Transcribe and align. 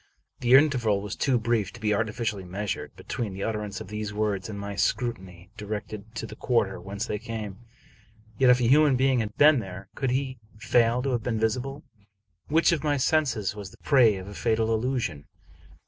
The 0.39 0.55
interval 0.55 0.99
was 0.99 1.15
too 1.15 1.37
brief 1.37 1.71
to 1.73 1.79
be 1.79 1.93
artificially 1.93 2.43
measured, 2.43 2.95
be 2.95 3.03
tween 3.03 3.33
the 3.35 3.43
utterance 3.43 3.79
of 3.79 3.89
these 3.89 4.11
words 4.15 4.49
and 4.49 4.59
my 4.59 4.75
scrutiny 4.75 5.51
directed 5.57 6.15
to 6.15 6.25
the 6.25 6.35
quarter 6.35 6.81
whence 6.81 7.05
they 7.05 7.19
came. 7.19 7.59
Yet, 8.39 8.49
if 8.49 8.59
a 8.59 8.63
human 8.63 8.95
being 8.95 9.19
had 9.19 9.37
been 9.37 9.59
there, 9.59 9.89
could 9.93 10.09
he 10.09 10.39
fail 10.57 11.03
to 11.03 11.11
have 11.11 11.21
been 11.21 11.37
visible? 11.39 11.83
Which 12.47 12.71
of 12.71 12.83
my 12.83 12.97
senses 12.97 13.55
was 13.55 13.69
the 13.69 13.77
prey 13.83 14.15
of 14.15 14.27
a 14.27 14.33
fatal 14.33 14.73
illusion? 14.73 15.27